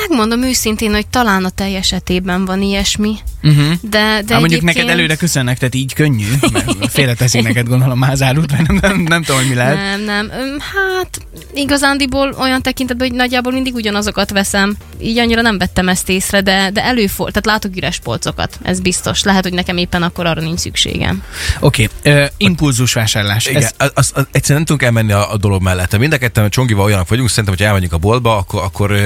Megmondom 0.08 0.42
őszintén, 0.42 0.92
hogy 0.92 1.06
talán 1.06 1.44
a 1.44 1.50
tej 1.50 1.76
esetében 1.76 2.44
van 2.44 2.62
ilyesmi, 2.62 3.18
Uh-huh. 3.42 3.66
de, 3.66 3.98
de 3.98 4.22
De 4.26 4.38
mondjuk 4.38 4.44
egyébként... 4.44 4.64
neked 4.74 4.88
előre 4.88 5.16
köszönnek, 5.16 5.58
tehát 5.58 5.74
így 5.74 5.94
könnyű, 5.94 6.26
mert 6.52 6.74
félreteszik 6.96 7.42
neked 7.42 7.68
gondolom 7.68 8.04
árut, 8.04 8.50
vagy 8.50 8.66
nem, 8.66 8.78
nem, 8.82 9.00
nem 9.00 9.22
tudom, 9.22 9.40
hogy 9.40 9.48
mi 9.48 9.54
lehet. 9.54 9.76
Nem, 9.76 10.00
nem. 10.00 10.30
Hát 10.58 11.20
igazándiból 11.54 12.34
olyan 12.38 12.62
tekintetben, 12.62 13.08
hogy 13.08 13.16
nagyjából 13.16 13.52
mindig 13.52 13.74
ugyanazokat 13.74 14.30
veszem. 14.30 14.76
Így 15.00 15.18
annyira 15.18 15.42
nem 15.42 15.58
vettem 15.58 15.88
ezt 15.88 16.08
észre, 16.08 16.40
de, 16.40 16.70
de 16.72 16.84
előfordul. 16.84 17.42
Tehát 17.42 17.46
látok 17.46 17.76
üres 17.76 17.98
polcokat, 17.98 18.58
ez 18.62 18.80
biztos. 18.80 19.22
Lehet, 19.22 19.42
hogy 19.42 19.52
nekem 19.52 19.76
éppen 19.76 20.02
akkor 20.02 20.26
arra 20.26 20.40
nincs 20.40 20.58
szükségem. 20.58 21.22
Oké, 21.60 21.88
okay. 21.98 22.12
uh, 22.12 22.28
impulzus 22.36 22.92
vásárlás. 22.92 23.46
Igen, 23.46 23.62
Ez, 23.62 23.74
az, 23.76 23.90
az, 23.94 24.12
az, 24.14 24.26
egyszerűen 24.32 24.64
nem 24.66 24.76
tudunk 24.76 24.82
elmenni 24.82 25.12
a, 25.12 25.32
a 25.32 25.36
dolog 25.36 25.62
mellett. 25.62 25.98
Mind 25.98 26.12
a 26.12 26.18
ketten 26.18 26.44
a 26.44 26.48
Csongival 26.48 26.84
olyanok 26.84 27.08
vagyunk, 27.08 27.28
szerintem, 27.28 27.54
hogy 27.54 27.66
elmegyünk 27.66 27.92
a 27.92 27.98
boltba, 27.98 28.36
akkor, 28.36 28.62
akkor 28.62 28.96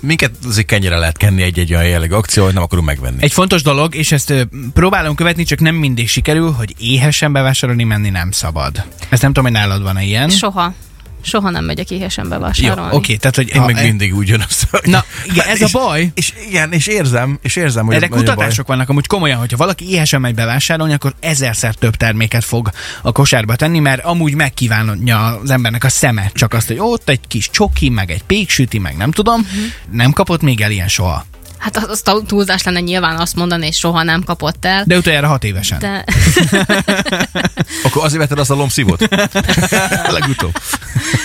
minket 0.00 0.30
azért 0.46 0.66
kenyere 0.66 0.96
lehet 0.98 1.16
kenni 1.16 1.42
egy-egy 1.42 1.74
olyan 1.74 1.86
jellegű 1.86 2.14
akció, 2.14 2.44
hogy 2.44 2.54
nem 2.54 2.62
akarunk 2.62 2.86
megvenni. 2.86 3.16
Egy 3.20 3.32
fontos 3.32 3.62
dolog, 3.62 3.94
és 3.94 4.12
ezt 4.12 4.48
próbálom 4.74 5.14
követni, 5.14 5.44
csak 5.44 5.60
nem 5.60 5.74
mindig 5.74 6.08
sikerül, 6.08 6.50
hogy 6.50 6.74
éhesen 6.78 7.32
bevásárolni 7.32 7.84
menni 7.84 8.10
nem 8.10 8.30
szabad. 8.30 8.84
Ezt 9.08 9.22
nem 9.22 9.32
tudom, 9.32 9.44
hogy 9.52 9.60
nálad 9.60 9.82
van-e 9.82 10.02
ilyen. 10.02 10.28
Soha. 10.28 10.74
Soha 11.26 11.50
nem 11.50 11.64
megyek 11.64 11.90
éhesen 11.90 12.24
Jó, 12.24 12.30
bevásárolni. 12.30 12.96
oké, 12.96 13.16
tehát 13.16 13.36
hogy 13.36 13.48
Én 13.54 13.60
ha- 13.60 13.66
meg 13.66 13.82
mindig 13.82 14.14
ugyanazt. 14.16 14.66
Na, 14.84 15.04
igen, 15.32 15.46
ez 15.46 15.60
a 15.60 15.64
és, 15.64 15.72
baj. 15.72 16.10
És, 16.14 16.32
igen, 16.48 16.72
és 16.72 16.86
érzem, 16.86 17.38
és 17.42 17.56
érzem, 17.56 17.86
hogy 17.86 17.94
Erre 17.94 18.06
kutatások 18.08 18.66
vannak 18.66 18.88
amúgy 18.88 19.06
komolyan, 19.06 19.38
hogyha 19.38 19.56
valaki 19.56 19.90
éhesen 19.90 20.20
megy 20.20 20.34
bevásárolni, 20.34 20.92
akkor 20.92 21.14
ezerszer 21.20 21.74
több 21.74 21.94
terméket 21.96 22.44
fog 22.44 22.70
a 23.02 23.12
kosárba 23.12 23.56
tenni, 23.56 23.78
mert 23.78 24.04
amúgy 24.04 24.34
megkívánja 24.34 25.24
az 25.42 25.50
embernek 25.50 25.84
a 25.84 25.88
szeme 25.88 26.30
csak 26.34 26.52
azt, 26.52 26.66
hogy 26.66 26.76
ott 26.80 27.08
egy 27.08 27.20
kis 27.28 27.50
csoki, 27.50 27.88
meg 27.88 28.10
egy 28.10 28.22
péksüti, 28.22 28.78
meg 28.78 28.96
nem 28.96 29.10
tudom. 29.10 29.40
Mhm. 29.40 29.96
Nem 29.96 30.12
kapott 30.12 30.42
még 30.42 30.60
el 30.60 30.70
ilyen 30.70 30.88
soha. 30.88 31.26
Hát 31.58 31.76
az, 31.76 32.02
az 32.04 32.22
túlzás 32.26 32.62
lenne 32.62 32.80
nyilván 32.80 33.16
azt 33.16 33.36
mondani, 33.36 33.66
és 33.66 33.76
soha 33.76 34.02
nem 34.02 34.22
kapott 34.24 34.64
el. 34.64 34.84
De 34.86 34.96
utoljára 34.96 35.26
hat 35.26 35.44
évesen. 35.44 35.78
De 35.78 36.04
Akkor 37.84 38.04
azért 38.04 38.20
vetted 38.20 38.38
azt 38.38 38.50
a 38.50 38.54
lombszívót? 38.54 39.08
Legutóbb. 40.18 40.58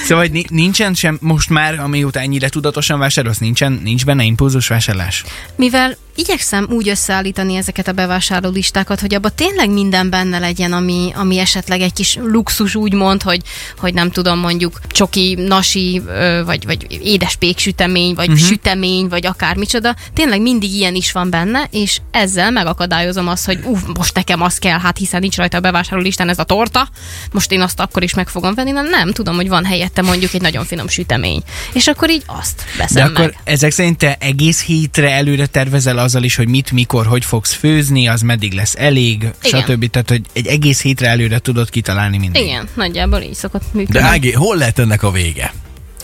Szóval 0.04 0.28
hogy 0.28 0.46
nincsen 0.50 0.94
sem 0.94 1.18
most 1.22 1.50
már, 1.50 1.80
amióta 1.80 2.20
ennyire 2.20 2.50
tudatosan 2.50 3.00
vásárolsz, 3.00 3.38
nincsen, 3.38 3.80
nincs 3.84 4.06
benne 4.06 4.24
impulzus 4.24 4.68
vásárlás. 4.68 5.24
mivel 5.56 5.98
igyekszem 6.16 6.68
úgy 6.70 6.90
összeállítani 6.90 7.56
ezeket 7.56 7.88
a 7.88 7.92
bevásárló 7.92 8.50
listákat, 8.50 9.00
hogy 9.00 9.14
abban 9.14 9.32
tényleg 9.36 9.70
minden 9.70 10.10
benne 10.10 10.40
legyen, 10.40 10.74
ami, 10.74 11.12
ami 11.16 11.38
esetleg 11.38 11.82
egy 11.82 11.94
kis 11.94 12.16
luxus 12.16 12.76
úgymond, 12.76 13.22
hogy, 13.22 13.42
hogy 13.78 13.94
nem 13.94 14.12
tudom, 14.12 14.40
mondjuk 14.40 14.80
csoki, 14.88 15.34
nasi, 15.34 16.02
vagy, 16.46 16.66
vagy 16.66 16.86
édes 17.04 17.36
péksütemény, 17.36 18.14
vagy 18.14 18.30
uh-huh. 18.30 18.46
sütemény, 18.46 19.08
vagy 19.08 19.26
akármicsoda. 19.26 19.96
Tényleg 20.14 20.42
mindig 20.42 20.74
ilyen 20.74 20.96
is 20.96 21.12
van 21.12 21.30
benne, 21.30 21.68
és 21.72 22.00
ezzel 22.12 22.52
megakadályozom 22.52 23.28
azt, 23.28 23.46
hogy 23.46 23.60
uff, 23.64 23.82
most 23.98 24.16
nekem 24.16 24.42
az 24.42 24.58
kell, 24.58 24.80
hát 24.80 24.98
hiszen 24.98 25.20
nincs 25.20 25.36
rajta 25.36 25.58
a 25.58 25.60
bevásárló 25.60 26.04
listán 26.04 26.30
ez 26.30 26.40
a 26.40 26.44
torta, 26.44 26.90
most 27.32 27.52
én 27.52 27.62
azt 27.62 27.80
akkor 27.80 28.04
is 28.04 28.14
meg 28.14 28.28
fogom 28.28 28.54
venni, 28.54 28.72
nem, 28.72 28.90
nem 28.90 29.12
tudom, 29.12 29.36
hogy 29.36 29.48
van 29.48 29.66
helyette 29.66 30.02
mondjuk 30.02 30.34
egy 30.34 30.42
nagyon 30.42 30.66
finom 30.66 30.88
sütemény. 30.88 31.42
És 31.74 31.88
akkor 31.88 32.10
így 32.10 32.24
azt 32.26 32.56
De 32.56 32.64
veszem 32.78 33.08
akkor 33.08 33.26
meg. 33.26 33.38
ezek 33.44 33.72
szerint 33.72 33.98
te 33.98 34.16
egész 34.20 34.64
hétre 34.64 35.12
előre 35.12 35.46
tervezel 35.46 35.98
azzal 36.02 36.24
is, 36.24 36.36
hogy 36.36 36.48
mit, 36.48 36.72
mikor, 36.72 37.06
hogy 37.06 37.26
fogsz 37.26 37.54
főzni, 37.54 38.08
az 38.08 38.22
meddig 38.22 38.54
lesz 38.54 38.76
elég, 38.78 39.28
Igen. 39.44 39.62
stb. 39.62 39.90
Tehát, 39.90 40.10
hogy 40.10 40.22
egy 40.34 40.48
egész 40.48 40.82
hétre 40.82 41.08
előre 41.08 41.40
tudod 41.40 41.70
kitalálni 41.70 42.18
mindig. 42.18 42.42
Igen, 42.42 42.68
nagyjából 42.74 43.20
így 43.22 43.34
szokott 43.36 43.74
működni. 43.74 44.00
De 44.00 44.06
Ági, 44.06 44.32
hol 44.32 44.58
lehet 44.58 44.80
ennek 44.80 45.04
a 45.04 45.12
vége? 45.12 45.54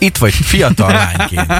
Itt 0.00 0.16
vagy 0.16 0.32
fiatal 0.34 0.92
lányként. 0.92 1.52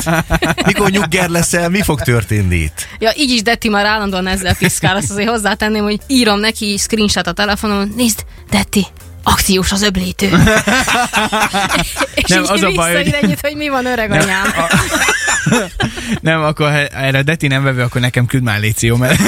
Mikor 0.67 0.91
nyugger 0.91 1.29
leszel, 1.29 1.69
mi 1.69 1.83
fog 1.83 2.01
történni 2.01 2.57
itt? 2.57 2.87
Ja, 2.99 3.11
így 3.17 3.31
is 3.31 3.43
Detti 3.43 3.69
már 3.69 3.85
állandóan 3.87 4.27
ezzel 4.27 4.57
piszkál, 4.57 4.97
azt 4.97 5.11
azért 5.11 5.29
hozzátenném, 5.29 5.83
hogy 5.83 5.99
írom 6.07 6.39
neki 6.41 6.77
screenshot 6.79 7.27
a 7.27 7.33
telefonon, 7.33 7.93
nézd, 7.97 8.25
Detti, 8.51 8.87
akciós 9.23 9.73
az 9.73 9.83
öblítő. 9.83 10.27
És 12.15 12.29
Nem, 12.29 12.43
így 12.43 12.49
az 12.51 12.63
a 12.63 12.71
baj, 12.75 12.95
hogy- 12.95 13.17
ennyit, 13.23 13.41
hogy 13.41 13.57
mi 13.57 13.69
van 13.69 13.87
öreg 13.87 14.09
Nem, 14.09 14.21
anyám. 14.21 14.47
Nem, 16.21 16.43
akkor 16.43 16.71
ha 16.71 16.87
erre 16.87 17.23
Deti 17.23 17.47
nem 17.47 17.63
vevő, 17.63 17.83
akkor 17.83 18.01
nekem 18.01 18.27
küld 18.27 18.43
már 18.43 18.61
léció, 18.61 18.97
mert 18.97 19.21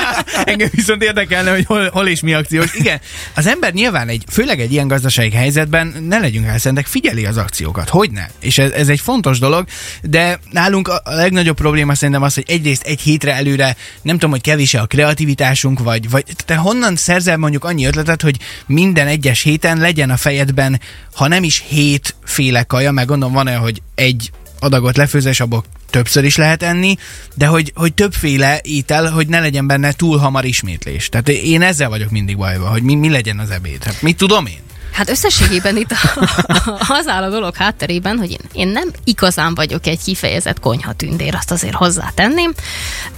engem 0.44 0.68
viszont 0.72 1.02
érdekelne, 1.02 1.50
hogy 1.50 1.64
hol, 1.64 1.90
hol 1.90 2.08
és 2.08 2.20
mi 2.20 2.34
akciós. 2.34 2.74
Igen, 2.74 3.00
az 3.34 3.46
ember 3.46 3.72
nyilván 3.72 4.08
egy, 4.08 4.24
főleg 4.28 4.60
egy 4.60 4.72
ilyen 4.72 4.88
gazdasági 4.88 5.36
helyzetben, 5.36 5.94
ne 6.08 6.18
legyünk 6.18 6.46
elszentek, 6.46 6.86
figyeli 6.86 7.26
az 7.26 7.36
akciókat, 7.36 7.88
hogy 7.88 8.10
ne? 8.10 8.26
És 8.40 8.58
ez, 8.58 8.70
ez 8.70 8.88
egy 8.88 9.00
fontos 9.00 9.38
dolog, 9.38 9.66
de 10.02 10.38
nálunk 10.50 10.88
a 10.88 11.02
legnagyobb 11.04 11.56
probléma 11.56 11.94
szerintem 11.94 12.22
az, 12.22 12.34
hogy 12.34 12.44
egyrészt 12.46 12.82
egy 12.82 13.00
hétre 13.00 13.34
előre 13.34 13.76
nem 14.02 14.14
tudom, 14.14 14.30
hogy 14.30 14.40
kevés 14.40 14.74
a 14.74 14.86
kreativitásunk, 14.86 15.78
vagy, 15.78 16.10
vagy 16.10 16.24
te 16.44 16.56
honnan 16.56 16.96
szerzel 16.96 17.36
mondjuk 17.36 17.64
annyi 17.64 17.86
ötletet, 17.86 18.22
hogy 18.22 18.36
minden 18.66 19.06
egyes 19.06 19.42
héten 19.42 19.78
legyen 19.78 20.10
a 20.10 20.16
fejedben, 20.16 20.80
ha 21.14 21.28
nem 21.28 21.42
is 21.42 21.64
hétféle 21.68 22.62
kaja, 22.62 22.90
meg 22.90 23.06
gondolom 23.06 23.34
van 23.34 23.46
olyan, 23.46 23.60
hogy 23.60 23.82
egy 23.94 24.30
adagot 24.62 24.96
lefőzés, 24.96 25.30
és 25.32 25.40
abból 25.40 25.64
többször 25.90 26.24
is 26.24 26.36
lehet 26.36 26.62
enni, 26.62 26.96
de 27.34 27.46
hogy, 27.46 27.72
hogy 27.74 27.94
többféle 27.94 28.60
étel, 28.62 29.10
hogy 29.10 29.26
ne 29.26 29.40
legyen 29.40 29.66
benne 29.66 29.92
túl 29.92 30.18
hamar 30.18 30.44
ismétlés. 30.44 31.08
Tehát 31.08 31.28
én 31.28 31.62
ezzel 31.62 31.88
vagyok 31.88 32.10
mindig 32.10 32.36
bajban, 32.36 32.70
hogy 32.70 32.82
mi, 32.82 32.94
mi 32.94 33.08
legyen 33.08 33.38
az 33.38 33.50
ebéd. 33.50 33.84
Hát 33.84 34.02
mit 34.02 34.16
tudom 34.16 34.46
én? 34.46 34.60
Hát 34.92 35.10
összességében 35.10 35.76
itt 35.76 35.90
a, 35.90 36.26
az 36.98 37.08
áll 37.08 37.22
a 37.22 37.28
dolog 37.28 37.56
hátterében, 37.56 38.18
hogy 38.18 38.30
én, 38.30 38.40
én 38.52 38.68
nem 38.68 38.88
igazán 39.04 39.54
vagyok 39.54 39.86
egy 39.86 40.02
kifejezett 40.04 40.60
konyhatündér, 40.60 41.34
azt 41.34 41.50
azért 41.50 41.74
hozzátenném. 41.74 42.52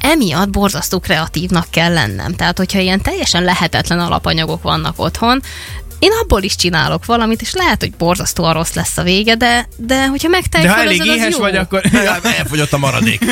Emiatt 0.01 0.51
borzasztó 0.51 1.01
kreatívnak 1.01 1.67
kell 1.71 1.93
lennem. 1.93 2.35
Tehát, 2.35 2.59
hogyha 2.59 2.79
ilyen 2.79 3.03
teljesen 3.03 3.43
lehetetlen 3.43 3.99
alapanyagok 3.99 4.63
vannak 4.63 4.95
otthon, 4.97 5.43
én 5.99 6.11
abból 6.23 6.43
is 6.43 6.57
csinálok 6.57 7.05
valamit, 7.05 7.41
és 7.41 7.53
lehet, 7.53 7.81
hogy 7.81 7.93
borzasztóan 7.93 8.53
rossz 8.53 8.73
lesz 8.73 8.97
a 8.97 9.03
vége, 9.03 9.35
de, 9.35 9.69
de 9.77 10.07
hogyha 10.07 10.29
De 10.29 10.37
ha 10.37 10.41
megtejfölözöd, 10.41 11.01
elég 11.01 11.19
éhes 11.19 11.33
jó. 11.33 11.39
vagy, 11.39 11.57
akkor... 11.57 11.83
Elfogyott 12.23 12.73
a 12.73 12.79
maradék. 12.79 13.25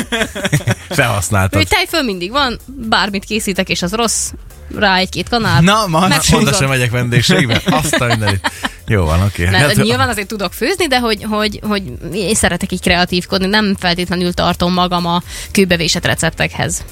Felhasználtad. 0.89 1.53
Hogy 1.53 1.67
tejföl 1.67 2.01
mindig 2.01 2.31
van, 2.31 2.59
bármit 2.65 3.25
készítek, 3.25 3.69
és 3.69 3.81
az 3.81 3.93
rossz, 3.93 4.31
rá 4.75 4.95
egy-két 4.95 5.29
kanál. 5.29 5.61
Na, 5.61 5.87
ma. 5.87 6.07
Mondd, 6.31 6.53
sem 6.53 6.69
megyek 6.69 6.91
vendégségbe. 6.91 7.61
Azt 7.65 7.93
a 7.93 8.05
mindenit. 8.05 8.51
Jó 8.87 9.03
van, 9.03 9.21
oké. 9.21 9.49
Mert 9.49 9.65
Hát, 9.65 9.75
nyilván 9.75 10.09
azért 10.09 10.27
tudok 10.27 10.53
főzni, 10.53 10.87
de 10.87 10.99
hogy, 10.99 11.23
hogy, 11.29 11.59
hogy 11.67 11.83
én 12.13 12.35
szeretek 12.35 12.71
így 12.71 12.81
kreatívkodni, 12.81 13.47
nem 13.47 13.75
feltétlenül 13.79 14.33
tartom 14.33 14.73
magam 14.73 15.05
a 15.05 15.23
kőbevésett 15.51 16.05
receptekhez. 16.05 16.83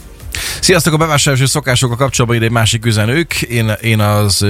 Sziasztok, 0.59 0.93
a 0.93 0.97
bevásárlási 0.97 1.45
szokásokkal 1.45 1.97
kapcsolatban 1.97 2.37
ide 2.37 2.45
egy 2.45 2.51
másik 2.51 2.85
üzenők. 2.85 3.41
Én, 3.41 3.71
én 3.81 3.99
az, 3.99 4.45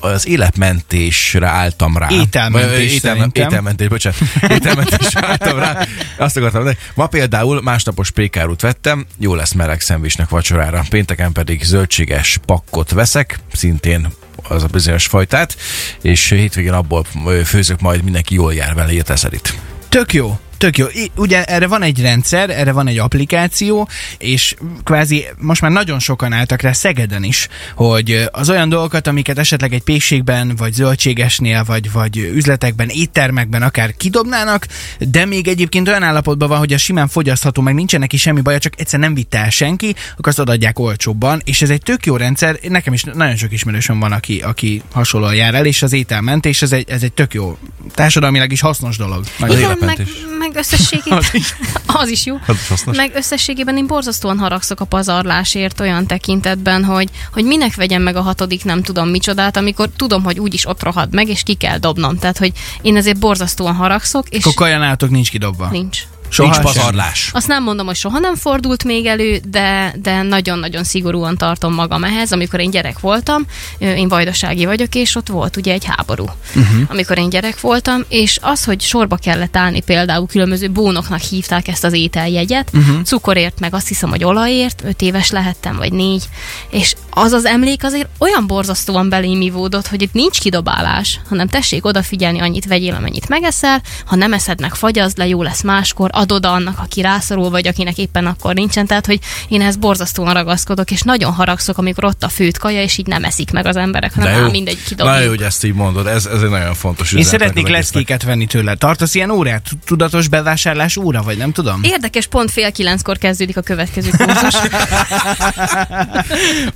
az 0.00 0.26
életmentésre 0.26 1.46
álltam 1.46 1.96
rá. 1.96 2.08
Ételmentés 2.10 2.92
szerintem. 2.92 3.44
ételmentés, 3.44 3.88
bocsánat. 3.88 4.18
Ételmentésre 4.56 5.26
álltam 5.26 5.58
rá. 5.58 5.86
Azt 6.18 6.36
akartam 6.36 6.62
mondani. 6.62 6.84
Ma 6.94 7.06
például 7.06 7.62
másnapos 7.62 8.10
pékárút 8.10 8.60
vettem, 8.60 9.06
jó 9.18 9.34
lesz 9.34 9.52
meleg 9.52 9.80
szendvicsnek 9.80 10.28
vacsorára. 10.28 10.84
Pénteken 10.88 11.32
pedig 11.32 11.64
zöldséges 11.64 12.38
pakkot 12.46 12.90
veszek, 12.90 13.38
szintén 13.52 14.08
az 14.48 14.62
a 14.62 14.66
bizonyos 14.66 15.06
fajtát, 15.06 15.56
és 16.02 16.28
hétvégén 16.28 16.72
abból 16.72 17.06
főzök 17.44 17.80
majd, 17.80 18.02
mindenki 18.02 18.34
jól 18.34 18.54
jár 18.54 18.74
vele, 18.74 19.16
szerint. 19.16 19.58
Tök 19.88 20.12
jó. 20.12 20.38
Tök 20.58 20.78
jó. 20.78 20.86
I- 20.86 21.10
Ugye 21.16 21.44
erre 21.44 21.66
van 21.66 21.82
egy 21.82 22.00
rendszer, 22.00 22.50
erre 22.50 22.72
van 22.72 22.88
egy 22.88 22.98
applikáció, 22.98 23.88
és 24.18 24.54
kvázi 24.84 25.24
most 25.38 25.60
már 25.60 25.70
nagyon 25.70 25.98
sokan 25.98 26.32
álltak 26.32 26.60
rá 26.60 26.72
Szegeden 26.72 27.22
is, 27.24 27.48
hogy 27.74 28.28
az 28.32 28.50
olyan 28.50 28.68
dolgokat, 28.68 29.06
amiket 29.06 29.38
esetleg 29.38 29.72
egy 29.72 29.82
pékségben, 29.82 30.56
vagy 30.56 30.72
zöldségesnél, 30.72 31.64
vagy, 31.64 31.92
vagy 31.92 32.16
üzletekben, 32.16 32.88
éttermekben 32.88 33.62
akár 33.62 33.96
kidobnának, 33.96 34.66
de 34.98 35.24
még 35.24 35.48
egyébként 35.48 35.88
olyan 35.88 36.02
állapotban 36.02 36.48
van, 36.48 36.58
hogy 36.58 36.72
a 36.72 36.78
simán 36.78 37.08
fogyasztható, 37.08 37.62
meg 37.62 37.74
nincsen 37.74 38.00
neki 38.00 38.16
semmi 38.16 38.40
baja, 38.40 38.58
csak 38.58 38.72
egyszer 38.80 38.98
nem 39.00 39.14
vitte 39.14 39.38
el 39.38 39.50
senki, 39.50 39.94
akkor 40.12 40.28
azt 40.28 40.38
odaadják 40.38 40.78
olcsóbban, 40.78 41.40
és 41.44 41.62
ez 41.62 41.70
egy 41.70 41.82
tök 41.82 42.06
jó 42.06 42.16
rendszer. 42.16 42.58
Nekem 42.68 42.92
is 42.92 43.02
nagyon 43.02 43.36
sok 43.36 43.52
ismerősöm 43.52 43.98
van, 43.98 44.12
aki, 44.12 44.38
aki 44.40 44.82
hasonlóan 44.92 45.34
jár 45.34 45.54
el, 45.54 45.66
és 45.66 45.82
az 45.82 45.92
ételmentés, 45.92 46.62
ez 46.62 46.72
egy, 46.72 46.90
ez 46.90 47.02
egy 47.02 47.12
tök 47.12 47.34
jó, 47.34 47.58
társadalmilag 47.94 48.52
is 48.52 48.60
hasznos 48.60 48.96
dolog. 48.96 49.24
Nagyon 49.38 49.58
Igen, 49.58 49.76
meg. 49.80 50.06
Meg 50.46 50.56
összességében... 50.56 51.18
Az 51.26 51.34
is. 51.34 51.54
az 51.86 52.08
is 52.08 52.26
jó. 52.26 52.38
Az 52.46 52.54
is 52.54 52.68
hasznos. 52.68 52.96
Meg 52.96 53.12
összességében 53.14 53.76
én 53.76 53.86
borzasztóan 53.86 54.38
haragszok 54.38 54.80
a 54.80 54.84
pazarlásért 54.84 55.80
olyan 55.80 56.06
tekintetben, 56.06 56.84
hogy, 56.84 57.08
hogy 57.32 57.44
minek 57.44 57.74
vegyem 57.74 58.02
meg 58.02 58.16
a 58.16 58.20
hatodik 58.20 58.64
nem 58.64 58.82
tudom 58.82 59.08
micsodát, 59.08 59.56
amikor 59.56 59.88
tudom, 59.96 60.22
hogy 60.22 60.38
úgyis 60.38 60.66
ott 60.66 60.82
rohad 60.82 61.14
meg, 61.14 61.28
és 61.28 61.42
ki 61.42 61.54
kell 61.54 61.78
dobnom. 61.78 62.18
Tehát, 62.18 62.38
hogy 62.38 62.52
én 62.82 62.96
ezért 62.96 63.18
borzasztóan 63.18 63.74
haragszok, 63.74 64.28
és 64.28 64.40
Akkor 64.44 64.54
kajanátok 64.54 65.10
nincs 65.10 65.30
kidobva. 65.30 65.68
nincs. 65.70 66.02
Soha 66.28 66.50
Nincs 66.50 66.62
sem. 66.62 66.64
pazarlás. 66.64 67.30
Azt 67.32 67.46
nem 67.46 67.62
mondom, 67.62 67.86
hogy 67.86 67.96
soha 67.96 68.18
nem 68.18 68.34
fordult 68.34 68.84
még 68.84 69.06
elő, 69.06 69.40
de, 69.48 69.94
de 70.02 70.22
nagyon-nagyon 70.22 70.84
szigorúan 70.84 71.36
tartom 71.36 71.74
magam 71.74 72.04
ehhez. 72.04 72.32
Amikor 72.32 72.60
én 72.60 72.70
gyerek 72.70 73.00
voltam, 73.00 73.46
én 73.78 74.08
vajdasági 74.08 74.64
vagyok, 74.64 74.94
és 74.94 75.16
ott 75.16 75.28
volt 75.28 75.56
ugye 75.56 75.72
egy 75.72 75.84
háború, 75.84 76.24
uh-huh. 76.24 76.80
amikor 76.88 77.18
én 77.18 77.28
gyerek 77.28 77.60
voltam, 77.60 78.04
és 78.08 78.38
az, 78.42 78.64
hogy 78.64 78.80
sorba 78.80 79.16
kellett 79.16 79.56
állni 79.56 79.80
például 79.80 80.26
különböző 80.26 80.70
bónoknak 80.70 81.20
hívták 81.20 81.68
ezt 81.68 81.84
az 81.84 81.92
ételjegyet, 81.92 82.70
uh-huh. 82.72 83.02
cukorért, 83.02 83.60
meg 83.60 83.74
azt 83.74 83.88
hiszem, 83.88 84.10
hogy 84.10 84.24
olajért, 84.24 84.82
öt 84.84 85.02
éves 85.02 85.30
lehettem, 85.30 85.76
vagy 85.76 85.92
négy, 85.92 86.24
és 86.70 86.94
az 87.10 87.32
az 87.32 87.44
emlék 87.44 87.84
azért 87.84 88.08
olyan 88.18 88.46
borzasztóan 88.46 89.08
belém 89.08 89.40
ivódott, 89.40 89.86
hogy 89.86 90.02
itt 90.02 90.12
nincs 90.12 90.40
kidobálás, 90.40 91.20
hanem 91.28 91.48
tessék 91.48 91.84
odafigyelni, 91.86 92.40
annyit 92.40 92.66
vegyél, 92.66 92.94
amennyit 92.94 93.28
megeszel, 93.28 93.82
ha 94.04 94.16
nem 94.16 94.32
eszed 94.32 94.60
meg, 94.60 94.74
fagyazd 94.74 95.18
le, 95.18 95.26
jó 95.26 95.42
lesz 95.42 95.62
máskor, 95.62 96.10
ad 96.16 96.32
oda 96.32 96.52
annak, 96.52 96.78
aki 96.78 97.00
rászorul, 97.00 97.50
vagy 97.50 97.66
akinek 97.66 97.98
éppen 97.98 98.26
akkor 98.26 98.54
nincsen. 98.54 98.86
Tehát, 98.86 99.06
hogy 99.06 99.18
én 99.48 99.60
ehhez 99.60 99.76
borzasztóan 99.76 100.32
ragaszkodok, 100.34 100.90
és 100.90 101.00
nagyon 101.00 101.32
haragszok, 101.32 101.78
amikor 101.78 102.04
ott 102.04 102.22
a 102.22 102.28
főt 102.28 102.58
kaja, 102.58 102.82
és 102.82 102.98
így 102.98 103.06
nem 103.06 103.24
eszik 103.24 103.50
meg 103.50 103.66
az 103.66 103.76
emberek, 103.76 104.14
hanem 104.14 104.32
De 104.32 104.38
jó. 104.40 104.50
mindegy, 104.50 104.82
kidobjuk. 104.82 105.16
Na 105.16 105.22
jó, 105.22 105.28
hogy 105.28 105.42
ezt 105.42 105.64
így 105.64 105.74
mondod, 105.74 106.06
ez, 106.06 106.26
ez 106.26 106.42
egy 106.42 106.48
nagyon 106.50 106.74
fontos 106.74 107.12
Én 107.12 107.18
üzenet 107.18 107.40
szeretnék 107.40 107.64
az 107.64 107.70
egésznek. 107.70 107.94
leckéket 107.94 108.22
venni 108.22 108.46
tőle. 108.46 108.74
Tartasz 108.74 109.14
ilyen 109.14 109.30
órát? 109.30 109.66
Tudatos 109.86 110.28
bevásárlás 110.28 110.96
óra, 110.96 111.22
vagy 111.22 111.36
nem 111.36 111.52
tudom? 111.52 111.80
Érdekes, 111.82 112.26
pont 112.26 112.50
fél 112.50 112.72
kilenckor 112.72 113.18
kezdődik 113.18 113.56
a 113.56 113.60
következő 113.60 114.10
kurzus. 114.16 114.54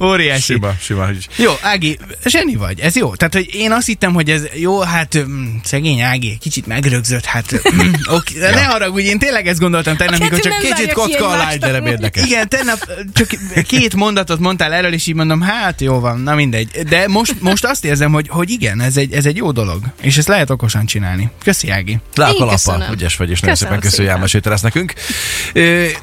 Óriási. 0.01 0.41
Sima, 0.53 0.71
sima. 0.81 1.07
hogy- 1.07 1.29
Jó, 1.37 1.53
Ági, 1.63 1.99
zseni 2.25 2.55
vagy, 2.57 2.81
ez 2.81 2.97
jó. 2.97 3.15
Tehát, 3.15 3.35
hogy 3.35 3.49
én 3.55 3.73
azt 3.73 3.87
hittem, 3.87 4.13
hogy 4.13 4.31
ez 4.31 4.43
jó, 4.55 4.81
hát 4.81 5.19
mm, 5.19 5.57
szegény 5.63 6.01
Ági, 6.01 6.39
kicsit 6.41 6.67
megrögzött, 6.67 7.25
hát 7.25 7.53
mm, 7.75 7.91
oké, 8.17 8.39
de 8.39 8.51
ne 8.55 8.63
haragudj, 8.63 9.07
én 9.07 9.19
tényleg 9.31 9.49
ezt 9.49 9.61
gondoltam 9.61 9.97
tegnap, 9.97 10.21
mikor 10.21 10.39
csak 10.39 10.53
nem 10.53 10.61
Kicsit 10.61 10.93
kocka 10.93 11.29
a 11.29 11.37
lány, 11.37 11.59
de 11.59 11.71
nem 11.71 11.87
érdekes. 11.87 12.25
Igen, 12.25 12.49
tegnap 12.49 12.79
csak 13.13 13.29
két 13.67 13.95
mondatot 13.95 14.39
mondtál 14.39 14.73
erről, 14.73 14.93
és 14.93 15.07
így 15.07 15.15
mondom, 15.15 15.41
hát 15.41 15.81
jó 15.81 16.01
van, 16.01 16.21
na 16.21 16.35
mindegy. 16.35 16.69
De 16.69 17.09
most, 17.09 17.41
most 17.41 17.65
azt 17.65 17.85
érzem, 17.85 18.13
hogy, 18.13 18.29
hogy 18.29 18.51
igen, 18.51 18.81
ez 18.81 18.97
egy, 18.97 19.13
ez 19.13 19.27
egy 19.27 19.37
jó 19.37 19.51
dolog, 19.51 19.83
és 20.01 20.17
ezt 20.17 20.29
lehet 20.29 20.51
okosan 20.51 20.87
csinálni. 20.87 21.31
Köszi, 21.45 21.71
Ági. 21.71 21.99
Le 22.15 22.25
a 22.25 22.35
kalappal, 22.35 22.85
ügyes 22.93 23.17
vagy, 23.17 23.31
és 23.31 23.41
nagyon 23.41 23.57
szépen 23.57 23.75
köszönjük, 23.75 23.99
szépen. 23.99 24.15
elmesélte 24.15 24.51
ezt 24.51 24.63
nekünk. 24.63 24.93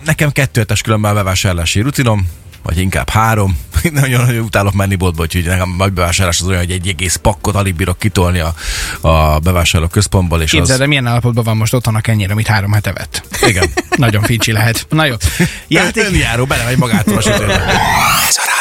Nekem 0.05 0.31
kettő 0.31 0.59
hetes 0.59 0.81
különben 0.81 1.11
a 1.11 1.13
bevásárlási 1.13 1.81
rutinom, 1.81 2.27
vagy 2.67 2.77
inkább 2.77 3.09
három. 3.09 3.57
Nagyon, 3.91 4.25
nagyon 4.25 4.43
utálok 4.43 4.73
menni 4.73 4.95
boltba, 4.95 5.21
úgyhogy 5.21 5.45
nekem 5.45 5.75
a 5.77 5.87
bevásárlás 5.87 6.39
az 6.39 6.47
olyan, 6.47 6.59
hogy 6.59 6.71
egy 6.71 6.87
egész 6.87 7.15
pakkot 7.15 7.55
alig 7.55 7.75
bírok 7.75 7.99
kitolni 7.99 8.39
a, 8.39 8.53
a 9.01 9.39
bevásárló 9.39 9.87
központból, 9.87 10.41
és 10.41 10.51
Képzeld, 10.51 10.71
az... 10.71 10.79
de 10.79 10.87
milyen 10.87 11.07
állapotban 11.07 11.43
van 11.43 11.57
most 11.57 11.73
otthon 11.73 11.95
a 11.95 12.01
kenyér, 12.01 12.31
amit 12.31 12.47
három 12.47 12.71
hete 12.71 12.93
vett. 12.93 13.21
Igen. 13.41 13.69
Nagyon 13.97 14.23
fincsi 14.23 14.51
lehet. 14.51 14.85
Na 14.89 15.05
jó. 15.05 15.15
Játék... 15.67 16.03
Önjáró, 16.03 16.45
belemegy 16.45 16.77
magától 16.77 17.17
a. 17.17 17.31
Ez 18.27 18.37
a 18.37 18.57